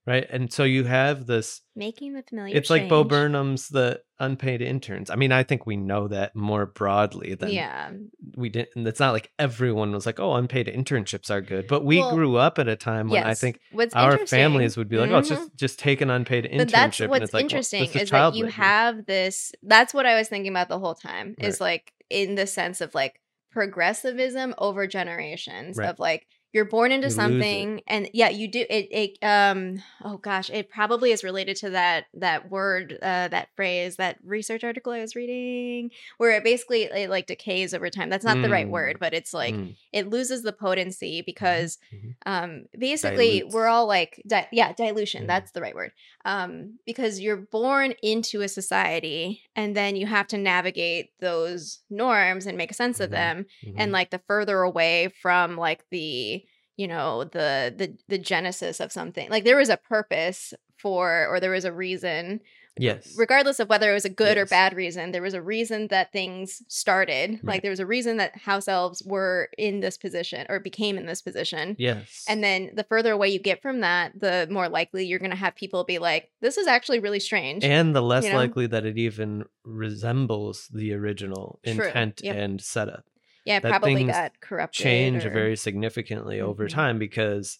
[0.06, 2.56] right and so you have this Making the familiar.
[2.58, 3.04] it's like Bo.
[3.04, 5.10] Burnham's the unpaid interns.
[5.10, 7.91] I mean, I think we know that more broadly than Yeah.
[8.36, 8.86] We didn't.
[8.88, 12.36] It's not like everyone was like, "Oh, unpaid internships are good," but we Well, grew
[12.38, 15.30] up at a time when I think What's our families would be like, "Oh, it's
[15.30, 15.36] Mhm.
[15.36, 18.10] just just take an unpaid internship." But that's and what's it's like, interesting this is
[18.10, 18.52] that you labor.
[18.56, 19.52] have this.
[19.63, 21.36] That's what I was thinking about the whole time.
[21.39, 23.19] Is like in the sense of like
[23.52, 25.89] progressivism over generations Right.
[25.89, 30.17] of like you're born into You something and yeah you do it it um oh
[30.17, 34.93] gosh it probably is related to that that word uh that phrase that research article
[34.93, 38.67] i was reading where it basically it like decays over time that's not the right
[38.67, 38.71] Mm.
[38.71, 42.15] word but it's like Mm, it loses the potency because mhm.
[42.25, 43.53] um basically Dilutes.
[43.55, 45.27] we're all like di- yeah dilution Mhm.
[45.27, 45.91] that's the right word
[46.23, 52.45] um because you're born into a society and then you have to navigate those norms
[52.45, 53.13] and make sense of Mhm.
[53.13, 53.73] them Mhm.
[53.77, 56.42] and like the further away from like the
[56.77, 61.39] you know the the the genesis of something like there was a purpose for or
[61.39, 62.39] there was a reason
[62.75, 65.88] yes, regardless of whether it was a good or bad reason there was a reason
[65.89, 67.43] that things started Right.
[67.45, 71.05] like there was a reason that house elves were in this position or became in
[71.05, 75.05] this position yes, and then the further away you get from that the more likely
[75.05, 78.23] you're going to have people be like this is actually really strange and the less
[78.25, 78.38] you know?
[78.38, 81.86] likely that it even resembles the original True.
[81.86, 82.36] intent Yep.
[82.36, 83.05] and setup.
[83.45, 86.69] Yeah probably got corrupted change or- very significantly over Mhm.
[86.69, 87.60] time because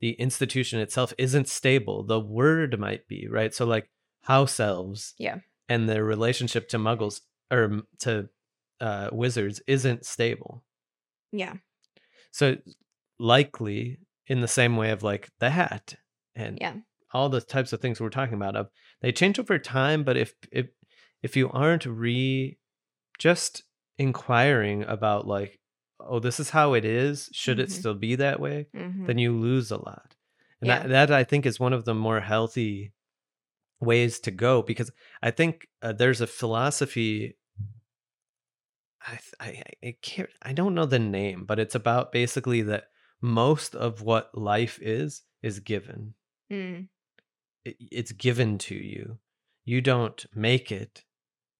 [0.00, 2.04] the institution itself isn't stable.
[2.04, 3.52] The word might be, right?
[3.52, 3.90] So like
[4.22, 5.40] house elves Yeah.
[5.68, 8.28] and their relationship to muggles or to
[8.80, 10.64] uh, wizards isn't stable.
[11.32, 11.54] yeah
[12.30, 12.56] So
[13.18, 15.96] likely in the same way of like the hat
[16.36, 16.76] and Yeah.
[17.12, 20.34] all the types of things we're talking about of they change over time, but if
[20.52, 20.68] if
[21.22, 22.58] if you aren't re
[23.18, 23.64] just
[23.98, 25.58] inquiring about like
[26.00, 27.72] oh this is how it is should it Mhm.
[27.72, 29.06] still be that way Mhm.
[29.06, 30.14] then you lose a lot
[30.60, 30.78] and Yeah.
[30.80, 32.92] that, that i think is one of the more healthy
[33.80, 34.90] ways to go because
[35.22, 37.36] i think uh, there's a philosophy
[39.00, 42.84] I, I I- can't I don't know the name, but it's about basically that
[43.20, 46.14] most of what life is is given.
[46.52, 46.88] Mm.
[47.64, 49.18] It, it's given to you.
[49.64, 51.04] You don't make it,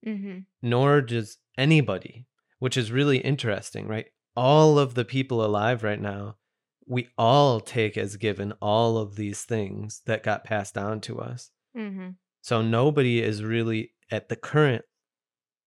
[0.05, 0.45] Mhm.
[0.61, 2.27] nor does anybody,
[2.59, 4.07] which is really interesting, right?
[4.35, 6.37] All of the people alive right now,
[6.85, 11.51] we all take as given all of these things that got passed down to us.
[11.75, 12.15] Mhm.
[12.41, 14.85] So nobody is really at the current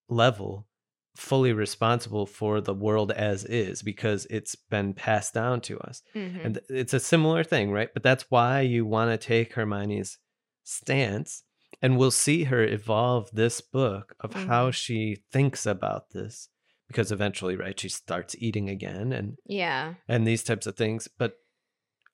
[0.09, 0.67] level
[1.15, 6.03] fully responsible for the world as is because it's been passed down to us.
[6.15, 6.45] Mhm.
[6.45, 7.93] And it's a similar thing, right?
[7.93, 10.19] But that's why you want to take Hermione's
[10.65, 11.45] stance
[11.83, 14.75] and we'll see her evolve this book of how Mhm.
[14.75, 16.49] she thinks about this
[16.93, 21.33] because eventually, right, she starts eating again and yeah and these types of things, but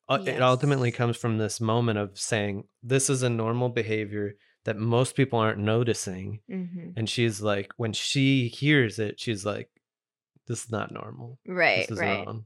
[0.08, 4.32] uh, it ultimately comes from this moment of saying this is a normal behavior
[4.64, 6.94] that most people aren't noticing Mhm.
[6.96, 9.68] and she's like when she hears it she's like
[10.46, 12.44] this is not normal right right wrong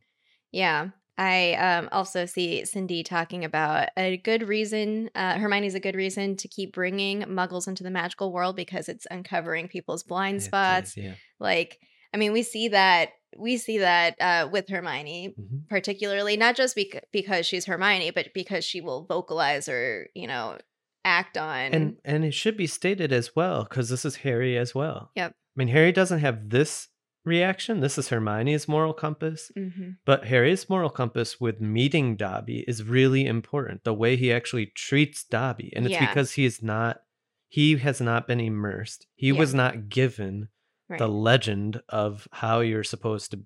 [0.51, 0.89] Yeah.
[1.19, 5.11] I um, also see Cindy talking about a good reason.
[5.15, 9.07] Uh, Hermione's a good reason to keep bringing muggles into the magical world because it's
[9.11, 10.97] uncovering people's blind is, spots.
[10.97, 11.79] yeah Like,
[12.13, 15.69] I mean, we see that we see that uh, with Hermione, Mhm.
[15.69, 20.59] particularly not just bec- because she's Hermione, but because she will vocalize or you know
[21.05, 21.73] act on.
[21.75, 25.33] and and it should be stated as well because this is harry as well Yep.
[25.33, 26.91] i mean harry doesn't have this
[27.25, 29.97] reaction this is hermione's moral compass Mhm.
[30.05, 35.25] but harry's moral compass with meeting dobby is really important the way he actually treats
[35.25, 36.07] dobby and it's Yeah.
[36.07, 37.03] because he is not
[37.49, 39.39] he has not been immersed he Yeah.
[39.41, 40.51] was not given
[40.93, 40.99] right.
[40.99, 43.41] the legend of how you're supposed to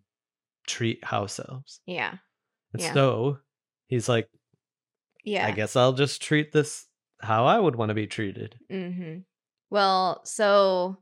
[0.67, 1.81] treat house elves.
[1.87, 2.15] yeah.
[2.73, 2.93] And Yeah.
[2.93, 3.39] so
[3.89, 4.29] he's like,
[5.25, 5.47] Yeah.
[5.47, 6.87] I guess I'll just treat this
[7.23, 8.57] how I would want to be treated.
[8.71, 9.21] Mm-hmm.
[9.71, 10.99] Well, so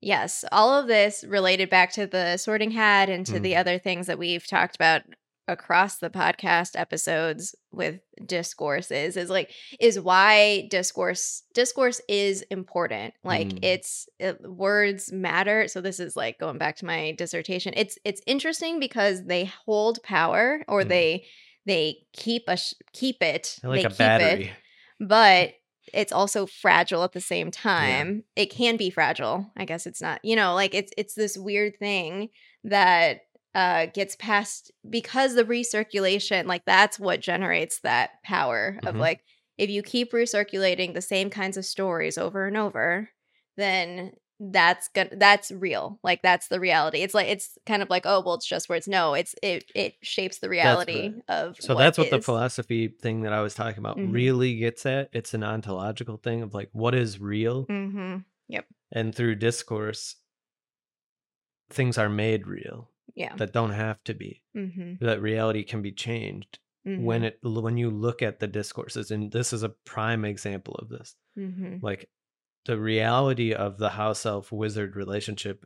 [0.00, 3.60] yes, all of this related back to the sorting hat and to the Mm.
[3.60, 5.02] other things that we've talked about
[5.48, 13.48] across the podcast episodes with discourses is like is why discourse discourse is important like
[13.48, 13.58] Mm.
[13.62, 18.20] it's it, words matter so this is like going back to my dissertation it's it's
[18.26, 20.88] interesting because they hold power or Mm.
[20.88, 21.24] they
[21.66, 24.52] they keep a sh- keep it They're like they a keep it battery.
[25.00, 25.52] but
[25.94, 28.24] it's also fragile at the same time.
[28.34, 29.52] It can be fragile.
[29.56, 30.18] I guess it's not.
[30.24, 32.30] You know, like it's it's this weird thing
[32.64, 33.20] that
[33.56, 39.00] uh gets passed because the recirculation, like that's what generates that power of Mhm.
[39.00, 39.20] like
[39.58, 43.08] if you keep recirculating the same kinds of stories over and over,
[43.56, 45.98] then that's gonna that's real.
[46.02, 46.98] Like that's the reality.
[47.00, 48.86] It's like it's kind of like, oh well, it's just words.
[48.86, 53.32] No, it's it it shapes the reality of So that's what the philosophy thing that
[53.32, 54.12] I was talking about Mhm.
[54.12, 55.08] really gets at.
[55.14, 58.16] It's an ontological thing of like what is real, Mm-hmm.
[58.48, 58.66] Yep.
[58.92, 60.16] And through discourse,
[61.70, 63.34] things are made real Yeah.
[63.36, 64.42] that don't have to be.
[64.56, 65.04] Mm-hmm.
[65.04, 69.52] That reality can be changed when it when you look at the discourses, and this
[69.52, 71.16] is a prime example of this.
[71.36, 71.78] Mm-hmm.
[71.82, 72.08] Like
[72.64, 75.64] the reality of the house elf wizard relationship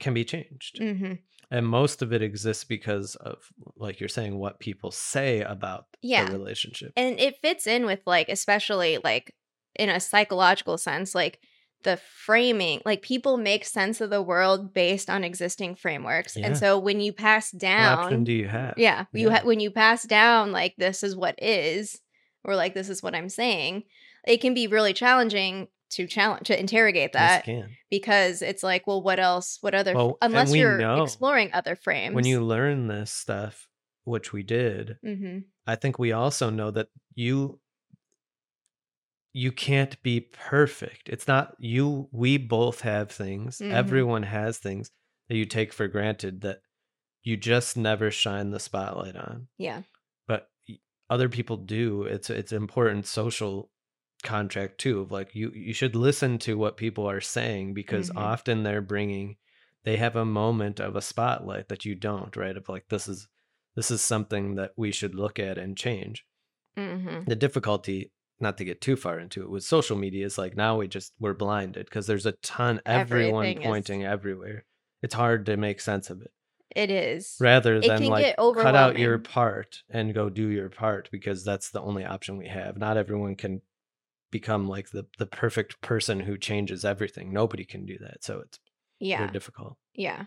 [0.00, 0.78] can be changed.
[0.80, 1.12] Mm-hmm.
[1.50, 3.36] and most of it exists because of
[3.76, 6.24] like you're saying what people say about Yeah.
[6.24, 9.34] the relationship And it fits in with like, especially like
[9.76, 11.38] in a psychological sense, like
[11.84, 16.36] the framing, like people make sense of the world based on existing frameworks.
[16.36, 16.46] Yeah.
[16.48, 19.38] And so when you pass what down, option do you have yeah, you Yeah.
[19.38, 22.00] ha- when you pass down like this is what is,
[22.44, 23.84] or like this is what I'm saying,
[24.26, 27.70] it can be really challenging to challenge to interrogate Yes, that can.
[27.90, 29.58] because it's like, well, what else?
[29.60, 29.94] What other?
[29.94, 32.14] Well, unless you're know exploring other frames.
[32.14, 33.68] when you learn this stuff
[34.06, 37.58] which we did hmm i think we also know that you
[39.36, 41.08] you can't be perfect.
[41.10, 43.58] It's not you we both have things.
[43.58, 43.72] Mhm.
[43.72, 44.90] everyone has things
[45.28, 46.60] that you take for granted that
[47.22, 49.48] you just never shine the spotlight on.
[49.58, 49.82] Yeah,
[50.26, 50.50] but
[51.10, 52.04] other people do.
[52.04, 53.70] It's it's important social
[54.22, 58.16] contract too of like you you should listen to what people are saying because Mhm.
[58.16, 59.36] often they're bringing
[59.82, 62.56] they have a moment of a spotlight that you don't right?
[62.56, 63.28] Of like this is
[63.74, 66.24] this is something that we should look at and change.
[66.76, 68.12] Hmm the difficulty
[68.44, 71.12] not to get too far into it with social media is like now we just
[71.18, 74.64] we're blinded because there's a ton everyone Everything is- pointing everywhere
[75.02, 76.30] it's hard to make sense of it
[76.76, 77.36] it is.
[77.40, 81.70] rather It than like cut out your part and go do your part because that's
[81.70, 83.60] the only option we have not everyone can
[84.30, 88.58] become like the the perfect person who changes everything nobody can do that so it's
[88.98, 90.24] Yeah, very difficult yeah.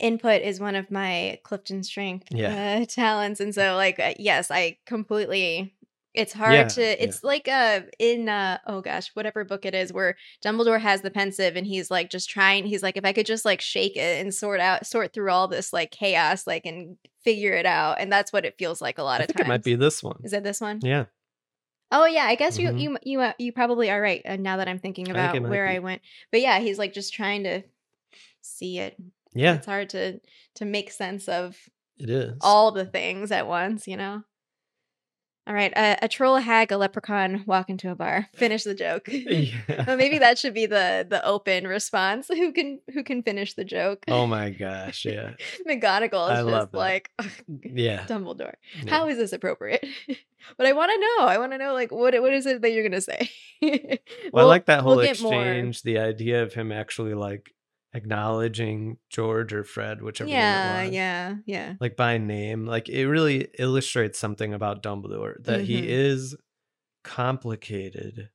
[0.00, 2.80] Input is one of my Clifton strength Yeah.
[2.82, 5.74] uh, talents, and so like uh, yes, I completely.
[6.14, 6.82] It's hard Yeah, to.
[6.82, 6.96] yeah.
[6.98, 11.10] It's like uh in uh oh gosh, whatever book it is, where Dumbledore has the
[11.10, 12.66] Pensieve, and he's like just trying.
[12.66, 15.48] He's like, if I could just like shake it and sort out, sort through all
[15.48, 19.02] this like chaos, like and figure it out, and that's what it feels like a
[19.02, 19.46] lot i of think times.
[19.46, 20.80] it might be this one Is it this one?
[20.82, 21.06] yeah
[21.94, 22.60] Oh yeah, I guess Mhm.
[22.60, 24.22] you you you uh, you probably are right.
[24.24, 25.74] Uh, now that I'm thinking I think about it where be.
[25.74, 27.62] I went, but yeah, he's like just trying to
[28.40, 28.96] see it.
[29.34, 30.20] yeah It's hard to
[30.56, 31.56] to make sense of
[31.98, 34.22] it is all the things at once, you know.
[35.44, 38.28] All right, a, a troll, a hag, a leprechaun walk into a bar.
[38.34, 39.08] Finish the joke.
[39.08, 39.56] yeah.
[39.86, 42.28] well, maybe that should be the the open response.
[42.28, 44.04] Who can who can finish the joke?
[44.06, 45.32] oh my gosh yeah
[45.68, 47.10] McGonagall is love just like
[47.64, 48.54] yeah Dumbledore.
[48.82, 48.90] yeah.
[48.90, 49.84] How is this appropriate?
[50.56, 51.26] but I want to know.
[51.26, 53.30] I want to know, like, what what is it that you're gonna say?
[54.32, 55.82] Well, I like that whole we'll exchange.
[55.82, 57.52] The idea of him actually like
[57.94, 61.74] acknowledging George or Fred, whichever Yeah, one it was, yeah, yeah.
[61.80, 62.66] like by name.
[62.66, 65.86] Like it really illustrates something about Dumbledore that he Mhm.
[65.88, 66.36] is
[67.04, 68.30] complicated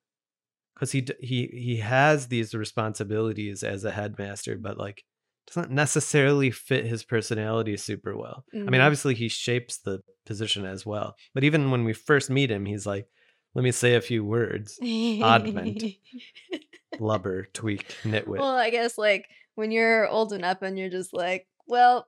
[0.76, 5.04] because he he he has these responsibilities as a headmaster, but like
[5.48, 8.44] doesn't necessarily fit his personality super well.
[8.54, 8.86] I mean, Mhm.
[8.86, 12.86] obviously he shapes the position as well, but even when we first meet him, he's
[12.86, 13.08] like,
[13.56, 15.84] "Let me say a few words." Oddment.
[17.00, 18.40] Blubber, tweak, nitwit.
[18.40, 22.08] well, I guess like when you're old enough and you're just like, well,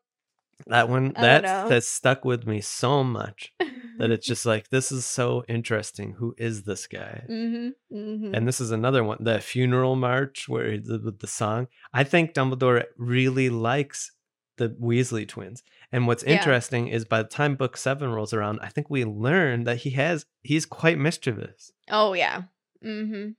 [0.68, 3.54] that one that that's stuck with me so much
[3.98, 6.14] that it's just like this is so interesting.
[6.14, 7.24] Who is this guy?
[7.28, 11.68] hmm hmm And this is another one, the funeral march where the, with the song.
[11.94, 14.12] I think Dumbledore really likes
[14.58, 15.64] the Weasley twins.
[15.92, 16.34] And what's Yeah.
[16.36, 19.92] interesting is by the time book seven rolls around, I think we learn that he
[19.92, 21.72] has he's quite mischievous.
[21.90, 22.44] oh yeah.
[22.86, 23.30] Mm-hmm.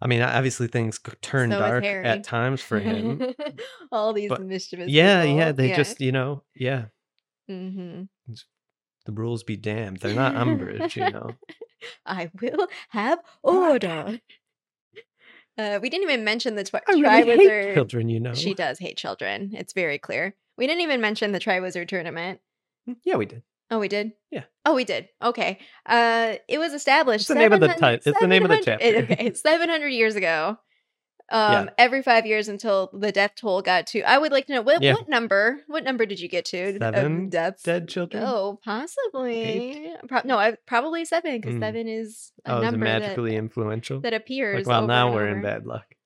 [0.00, 3.22] I mean, obviously things turn So dark at times for him.
[3.92, 4.88] All these But- mischievous.
[4.90, 5.36] yeah, people.
[5.38, 6.86] yeah, they just you know, yeah,
[7.50, 8.02] Mm-hmm.
[9.06, 9.98] the rules be damned.
[9.98, 11.30] They're not Umbridge, you know.
[12.04, 14.18] I will have order.
[15.58, 17.74] Uh, we didn't even mention the twi- I really hate Triwizard.
[17.74, 18.34] children, you know.
[18.34, 19.52] She does hate children.
[19.54, 20.34] It's very clear.
[20.58, 22.40] We didn't even mention the Triwizard tournament.
[23.04, 23.42] Yeah, we did.
[23.70, 24.12] Oh, we did.
[24.30, 24.44] Yeah.
[24.64, 25.08] Oh, we did.
[25.22, 25.58] Okay.
[25.86, 27.22] Uh, it was established.
[27.22, 29.12] It's the name of the 700 it's the name of the 700 chapter.
[29.14, 30.58] Okay, seven hundred years ago.
[31.28, 31.70] Um, Yeah.
[31.76, 34.02] every five years until the death toll got to.
[34.02, 34.92] I would like to know what Yeah.
[34.92, 35.58] what number?
[35.66, 36.78] What number did you get to?
[36.78, 37.64] Seven deaths.
[37.64, 38.22] Dead children.
[38.24, 39.92] Oh, possibly.
[40.06, 41.60] Pro- no, I, probably seven because Mm.
[41.60, 43.98] seven is a oh, number that, magically influential?
[44.02, 44.58] that appears.
[44.58, 45.96] like, well, over now and we're in bad luck.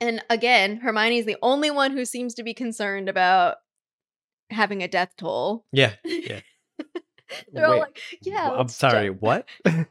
[0.00, 3.58] And again, Hermione's the only one who seems to be concerned about
[4.50, 5.64] having a death toll.
[5.72, 5.92] Yeah.
[6.04, 6.40] Yeah.
[7.52, 9.08] They're all like, "Yeah." I'm sorry.
[9.10, 9.46] check." What?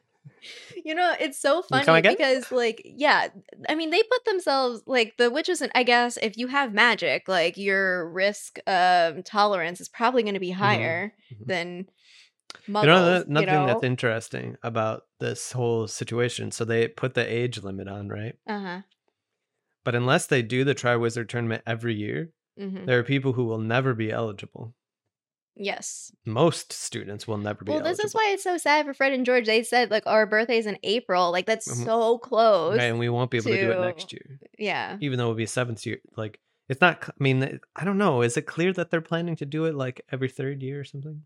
[0.86, 3.28] You know, it's so funny because, like, yeah,
[3.68, 7.28] I mean, they put themselves like the witches, and I guess if you have magic,
[7.28, 11.46] like your risk um tolerance is probably going to be higher Mhm.
[11.46, 12.86] than you muggles.
[12.86, 16.52] know, You the- nothing know, that's interesting about this whole situation.
[16.52, 18.36] So they put the age limit on, right?
[18.48, 18.82] uh huh.
[19.84, 23.60] But unless they do the Triwizard tournament every year, hmm there are people who will
[23.60, 24.74] never be eligible.
[25.56, 26.12] Yes.
[26.26, 28.06] Most students will never be Well, this eligible.
[28.08, 29.46] is why it's so sad for Fred and George.
[29.46, 31.32] They said like our birthday's in April.
[31.32, 31.86] Like that's Mhm.
[31.86, 32.78] so close.
[32.78, 34.98] Right, and we won't be able to do it next year, Yeah.
[35.02, 36.00] even though it'll be seventh year.
[36.16, 36.40] Like,
[36.70, 37.04] it's not.
[37.10, 38.22] I mean, I don't know.
[38.22, 41.24] Is it clear that they're planning to do it like every third year or something?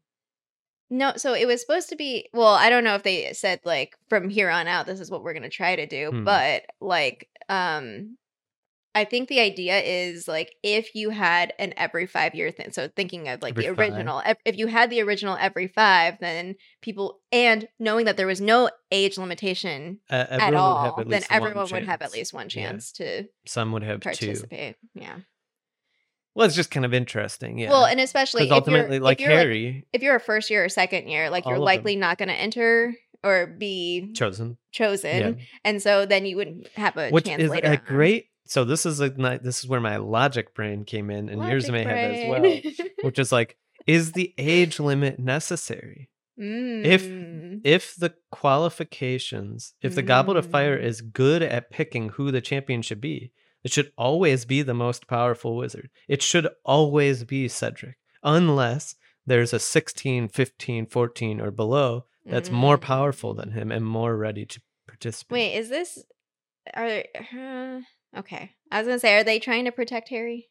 [0.89, 2.29] No, so it was supposed to be.
[2.33, 5.23] Well, I don't know if they said like from here on out, this is what
[5.23, 6.23] we're gonna try to do, Hmm.
[6.23, 8.17] but like, um,
[8.95, 12.71] I think the idea is like if you had an every five year thing.
[12.71, 16.19] So thinking of like Every the original, ev- if you had the original every five,
[16.19, 21.23] then people and knowing that there was no age limitation Uh, at all, at then
[21.31, 22.69] everyone would have at least one Yeah.
[22.69, 24.09] chance to Some would have two.
[24.09, 24.75] participate.
[24.93, 25.17] Yeah.
[26.35, 27.59] Well, it's just kind of interesting.
[27.59, 27.69] Yeah.
[27.69, 30.65] Well, and especially because if you're, ultimately, like if Harry if you're a first year
[30.65, 31.65] or second year, like you're of them.
[31.65, 36.67] likely not going to enter or be chosen, chosen, yeah, and so then you wouldn't
[36.75, 37.67] have a which chance is later.
[37.67, 37.81] a on.
[37.85, 38.25] great.
[38.45, 41.83] So this is ni- this is where my logic brain came in, and yours may
[41.83, 42.61] have as well.
[43.01, 46.09] Which is like, is the age limit necessary?
[46.39, 47.61] Mm.
[47.63, 50.83] If the qualifications, if the Goblet of Fire Mm.
[50.83, 53.31] is good at picking who the champion should be,
[53.63, 55.89] it should always be the most powerful wizard.
[56.07, 62.77] It should always be Cedric, unless there's a 16, 15, 14, or below that's more
[62.77, 62.81] Mm.
[62.81, 65.31] powerful than him and more ready to participate.
[65.33, 66.03] Wait, is this?
[66.73, 67.03] Are
[67.37, 67.81] uh,
[68.17, 68.51] okay?
[68.71, 70.49] I was gonna say, are they trying to protect Harry?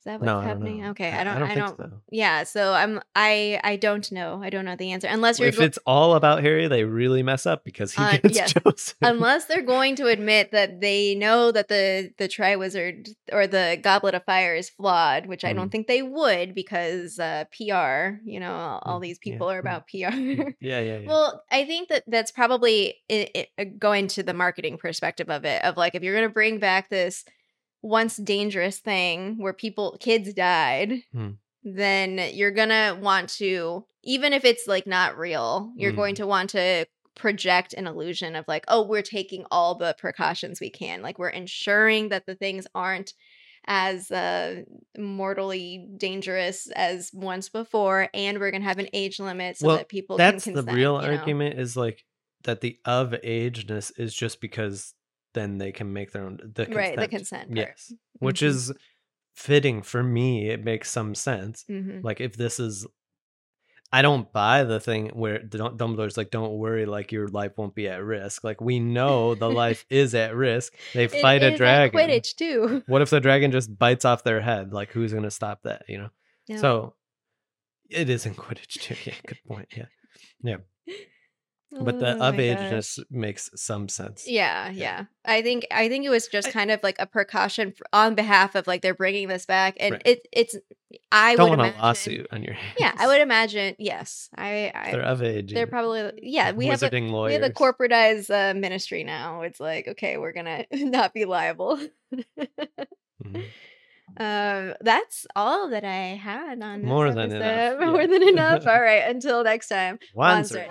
[0.00, 0.80] Is that what's no, I don't happening?
[0.82, 0.90] know.
[0.92, 1.42] Okay, I don't.
[1.42, 1.76] I don't.
[1.76, 1.98] think so.
[2.10, 3.02] Yeah, so I'm.
[3.14, 3.60] I.
[3.62, 4.42] I don't know.
[4.42, 5.48] I don't know the answer unless you're.
[5.48, 8.54] If go- it's all about Harry, they really mess up because he Uh, gets yes.
[8.54, 8.94] chosen.
[9.02, 14.14] unless they're going to admit that they know that the the Triwizard or the Goblet
[14.14, 15.72] of Fire is flawed, which I don't Mm.
[15.72, 18.20] think they would because uh, PR.
[18.24, 19.60] You know, all, all Mm, these yeah, people are mm.
[19.60, 19.96] about PR.
[20.60, 21.06] yeah, yeah, yeah.
[21.06, 25.62] Well, I think that that's probably it, it, going to the marketing perspective of it.
[25.62, 27.24] Of like, if you're going to bring back this
[27.82, 31.30] once dangerous thing where people, kids died, Hmm.
[31.62, 36.50] then you're to want to, even if it's like not real, you're going to want
[36.50, 41.02] to project an illusion of like, oh, we're taking all the precautions we can.
[41.02, 43.12] Like, we're ensuring that the things aren't
[43.66, 44.62] as uh,
[44.96, 49.88] mortally dangerous as once before, and we're gonna have an age limit so Well, that
[49.88, 51.16] people That's can the real you know?
[51.18, 52.04] argument is like
[52.44, 54.94] that the of ageness is just because
[55.34, 56.76] then they can make their own the consent.
[56.76, 56.96] right?
[56.98, 57.46] The consent.
[57.48, 57.56] Part.
[57.58, 57.92] Yes.
[58.18, 58.46] Which Mhm.
[58.46, 58.72] is
[59.34, 60.50] fitting for me.
[60.50, 61.64] It makes some sense.
[61.70, 62.02] Mhm.
[62.04, 62.86] Like if this is
[63.92, 67.88] I don't buy the thing where Dumbledore's like, "Don't worry, like your life won't be
[67.88, 70.76] at risk." Like we know the life is at risk.
[70.94, 71.98] They It fight a dragon.
[71.98, 72.84] Quidditch too.
[72.86, 74.72] What if the dragon just bites off their head?
[74.72, 75.82] Like who's gonna stop that?
[75.88, 75.98] You
[76.46, 76.58] know.
[76.58, 76.94] So
[77.88, 78.94] it is in Quidditch too.
[79.04, 79.68] Yeah, good point.
[79.76, 79.86] Yeah,
[80.42, 80.56] yeah,
[81.72, 83.06] but the Oh of my ageness gosh.
[83.10, 84.26] makes some sense.
[84.28, 84.72] Yeah, Yeah.
[84.72, 85.04] yeah.
[85.24, 88.54] I think I think it was just I- kind of like a precaution on behalf
[88.54, 90.02] of like they're bringing this back, and Right.
[90.04, 90.56] it it's
[91.12, 91.80] I Don't would want imagine.
[91.80, 92.76] a lawsuit on your hands.
[92.80, 93.76] Yeah, I would imagine.
[93.78, 94.72] Yes, I.
[94.74, 95.52] I They're of age.
[95.54, 96.52] they're probably yeah.
[96.52, 99.42] We have a wizarding we have a corporatized uh, ministry now.
[99.42, 101.78] It's like okay, we're gonna not be liable.
[103.24, 103.44] Mhm.
[104.18, 107.86] Um, that's all that I had on this More than enough, yeah.
[107.86, 108.66] More than enough.
[108.66, 109.04] All right.
[109.08, 110.00] Until next time.
[110.16, 110.66] Wanzer.